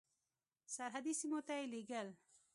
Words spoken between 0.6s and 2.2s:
سرحدي سیمو ته یې لېږل.